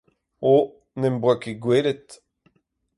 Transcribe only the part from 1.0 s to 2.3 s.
boa ket gwelet